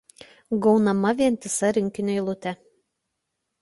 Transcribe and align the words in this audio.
Gaunama 0.67 1.13
vientisa 1.21 1.71
rinkinio 1.79 2.19
eilutė. 2.19 2.59